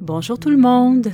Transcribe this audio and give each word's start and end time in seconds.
Bonjour 0.00 0.38
tout 0.38 0.48
le 0.48 0.56
monde! 0.56 1.08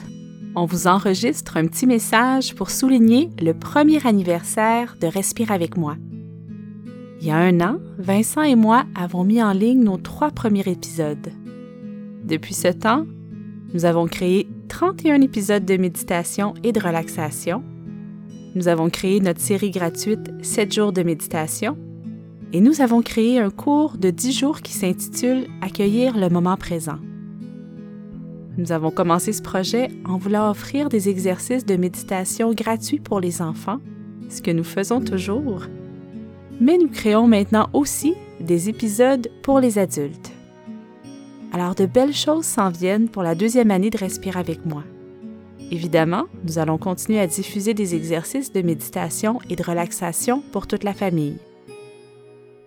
On 0.54 0.66
vous 0.66 0.86
enregistre 0.86 1.56
un 1.56 1.66
petit 1.66 1.86
message 1.86 2.54
pour 2.54 2.68
souligner 2.68 3.30
le 3.40 3.54
premier 3.54 4.06
anniversaire 4.06 4.98
de 5.00 5.06
Respire 5.06 5.52
avec 5.52 5.78
moi. 5.78 5.96
Il 7.18 7.26
y 7.26 7.30
a 7.30 7.36
un 7.38 7.60
an, 7.62 7.78
Vincent 7.98 8.42
et 8.42 8.56
moi 8.56 8.84
avons 8.94 9.24
mis 9.24 9.42
en 9.42 9.52
ligne 9.52 9.82
nos 9.82 9.96
trois 9.96 10.30
premiers 10.30 10.68
épisodes. 10.68 11.32
Depuis 12.24 12.52
ce 12.52 12.68
temps, 12.68 13.06
nous 13.72 13.86
avons 13.86 14.06
créé 14.06 14.46
31 14.68 15.22
épisodes 15.22 15.64
de 15.64 15.78
méditation 15.78 16.52
et 16.62 16.72
de 16.72 16.80
relaxation. 16.80 17.64
Nous 18.54 18.68
avons 18.68 18.90
créé 18.90 19.18
notre 19.18 19.40
série 19.40 19.70
gratuite 19.70 20.30
7 20.42 20.74
jours 20.74 20.92
de 20.92 21.02
méditation 21.02 21.78
et 22.52 22.60
nous 22.60 22.82
avons 22.82 23.00
créé 23.00 23.40
un 23.40 23.50
cours 23.50 23.96
de 23.96 24.10
10 24.10 24.32
jours 24.38 24.60
qui 24.60 24.74
s'intitule 24.74 25.46
Accueillir 25.62 26.18
le 26.18 26.28
moment 26.28 26.58
présent. 26.58 26.98
Nous 28.56 28.70
avons 28.70 28.90
commencé 28.90 29.32
ce 29.32 29.42
projet 29.42 29.88
en 30.04 30.16
voulant 30.16 30.50
offrir 30.50 30.88
des 30.88 31.08
exercices 31.08 31.66
de 31.66 31.76
méditation 31.76 32.52
gratuits 32.52 33.00
pour 33.00 33.18
les 33.18 33.42
enfants, 33.42 33.78
ce 34.28 34.42
que 34.42 34.52
nous 34.52 34.64
faisons 34.64 35.00
toujours. 35.00 35.64
Mais 36.60 36.78
nous 36.78 36.88
créons 36.88 37.26
maintenant 37.26 37.68
aussi 37.72 38.14
des 38.40 38.68
épisodes 38.68 39.28
pour 39.42 39.58
les 39.58 39.78
adultes. 39.78 40.30
Alors 41.52 41.74
de 41.74 41.86
belles 41.86 42.14
choses 42.14 42.44
s'en 42.44 42.70
viennent 42.70 43.08
pour 43.08 43.22
la 43.22 43.34
deuxième 43.34 43.70
année 43.70 43.90
de 43.90 43.98
Respire 43.98 44.36
avec 44.36 44.64
moi. 44.64 44.84
Évidemment, 45.70 46.24
nous 46.44 46.58
allons 46.58 46.78
continuer 46.78 47.18
à 47.18 47.26
diffuser 47.26 47.74
des 47.74 47.94
exercices 47.94 48.52
de 48.52 48.62
méditation 48.62 49.40
et 49.50 49.56
de 49.56 49.62
relaxation 49.62 50.42
pour 50.52 50.66
toute 50.66 50.84
la 50.84 50.94
famille. 50.94 51.38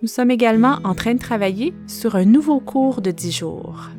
Nous 0.01 0.07
sommes 0.07 0.31
également 0.31 0.79
en 0.83 0.95
train 0.95 1.13
de 1.13 1.19
travailler 1.19 1.73
sur 1.87 2.15
un 2.15 2.25
nouveau 2.25 2.59
cours 2.59 3.01
de 3.01 3.11
10 3.11 3.31
jours. 3.31 3.89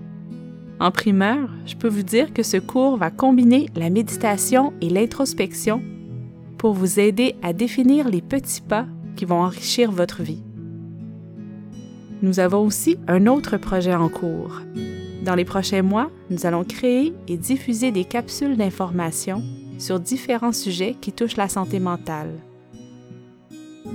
En 0.80 0.92
primeur, 0.92 1.50
je 1.66 1.74
peux 1.74 1.88
vous 1.88 2.04
dire 2.04 2.32
que 2.32 2.44
ce 2.44 2.56
cours 2.56 2.96
va 2.96 3.10
combiner 3.10 3.66
la 3.74 3.90
méditation 3.90 4.72
et 4.80 4.88
l'introspection 4.88 5.82
pour 6.56 6.72
vous 6.72 7.00
aider 7.00 7.34
à 7.42 7.52
définir 7.52 8.08
les 8.08 8.22
petits 8.22 8.60
pas 8.60 8.86
qui 9.16 9.24
vont 9.24 9.40
enrichir 9.40 9.90
votre 9.90 10.22
vie. 10.22 10.42
Nous 12.22 12.38
avons 12.38 12.64
aussi 12.64 12.96
un 13.08 13.26
autre 13.26 13.56
projet 13.56 13.94
en 13.94 14.08
cours. 14.08 14.60
Dans 15.24 15.34
les 15.34 15.44
prochains 15.44 15.82
mois, 15.82 16.10
nous 16.30 16.46
allons 16.46 16.64
créer 16.64 17.12
et 17.26 17.36
diffuser 17.36 17.90
des 17.90 18.04
capsules 18.04 18.56
d'information 18.56 19.42
sur 19.78 19.98
différents 19.98 20.52
sujets 20.52 20.96
qui 21.00 21.12
touchent 21.12 21.36
la 21.36 21.48
santé 21.48 21.80
mentale. 21.80 22.30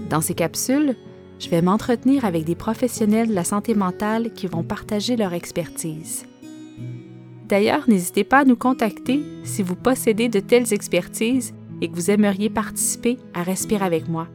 Dans 0.09 0.22
ces 0.22 0.33
capsules, 0.33 0.95
je 1.39 1.50
vais 1.50 1.61
m'entretenir 1.61 2.25
avec 2.25 2.44
des 2.44 2.55
professionnels 2.55 3.29
de 3.29 3.33
la 3.33 3.44
santé 3.44 3.73
mentale 3.73 4.31
qui 4.33 4.47
vont 4.47 4.63
partager 4.63 5.16
leur 5.16 5.33
expertise. 5.33 6.25
D'ailleurs, 7.53 7.87
n'hésitez 7.87 8.23
pas 8.23 8.39
à 8.39 8.45
nous 8.45 8.55
contacter 8.55 9.21
si 9.43 9.61
vous 9.61 9.75
possédez 9.75 10.27
de 10.27 10.39
telles 10.39 10.73
expertises 10.73 11.53
et 11.81 11.87
que 11.87 11.93
vous 11.93 12.09
aimeriez 12.09 12.49
participer 12.49 13.19
à 13.35 13.43
Respire 13.43 13.83
avec 13.83 14.09
moi. 14.09 14.27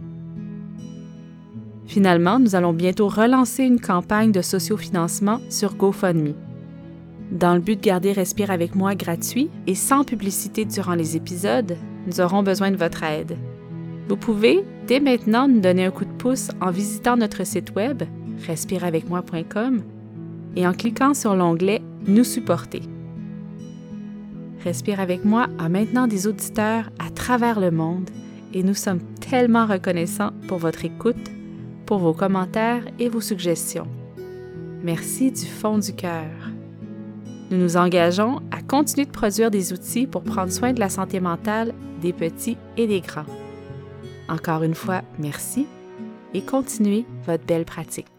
Finalement, 1.89 2.39
nous 2.39 2.55
allons 2.55 2.73
bientôt 2.73 3.09
relancer 3.09 3.65
une 3.65 3.81
campagne 3.81 4.31
de 4.31 4.41
sociofinancement 4.41 5.41
sur 5.49 5.75
GoFundMe. 5.75 6.35
Dans 7.33 7.55
le 7.55 7.61
but 7.61 7.75
de 7.75 7.85
garder 7.85 8.13
Respire 8.13 8.53
avec 8.53 8.77
moi 8.77 8.95
gratuit 8.95 9.51
et 9.67 9.75
sans 9.75 10.05
publicité 10.05 10.65
durant 10.65 10.95
les 10.95 11.17
épisodes, 11.17 11.77
nous 12.07 12.21
aurons 12.21 12.45
besoin 12.45 12.71
de 12.71 12.77
votre 12.77 13.03
aide. 13.03 13.37
Vous 14.09 14.17
pouvez 14.17 14.63
dès 14.87 15.01
maintenant 15.01 15.49
nous 15.49 15.59
donner 15.59 15.87
un 15.87 15.91
coup 15.91 16.05
de 16.05 16.13
pouce 16.19 16.51
en 16.61 16.71
visitant 16.71 17.17
notre 17.17 17.45
site 17.45 17.75
web 17.75 18.05
respireavecmoi.com 18.47 19.83
et 20.55 20.69
en 20.69 20.73
cliquant 20.73 21.15
sur 21.15 21.35
l'onglet 21.35 21.83
Nous 22.07 22.23
supporter. 22.23 22.83
Respire 24.65 25.01
avec 25.01 25.25
moi 25.25 25.47
a 25.59 25.69
maintenant 25.69 26.07
des 26.07 26.27
auditeurs 26.27 26.91
à 26.99 27.11
travers 27.11 27.61
le 27.61 27.71
monde 27.71 28.11
et 28.53 28.63
nous 28.63 28.75
sommes 28.75 29.01
tellement 29.21 29.67
reconnaissants 29.67 30.33
pour 30.49 30.59
votre 30.59 30.85
écoute, 30.85 31.17
pour 31.87 31.99
vos 31.99 32.15
commentaires 32.15 32.85
et 32.99 33.09
vos 33.09 33.21
suggestions. 33.21 33.87
Merci 34.83 35.31
du 35.31 35.47
fond 35.47 35.79
du 35.79 35.93
cœur. 35.93 36.31
Nous 37.51 37.59
nous 37.59 37.77
engageons 37.77 38.41
à 38.51 38.63
continuer 38.63 39.07
de 39.07 39.11
produire 39.11 39.51
des 39.51 39.73
outils 39.73 40.07
pour 40.07 40.23
prendre 40.23 40.53
soin 40.53 40.73
de 40.73 40.81
la 40.81 40.89
santé 40.89 41.21
mentale 41.21 41.73
des 42.03 42.13
petits 42.13 42.59
et 42.77 42.87
des 42.87 43.01
grands. 43.01 43.25
Encore 44.29 44.63
une 44.63 44.75
fois, 44.75 45.03
merci 45.19 45.67
et 46.35 46.43
continuez 46.43 47.07
votre 47.27 47.45
belle 47.45 47.65
pratique. 47.65 48.18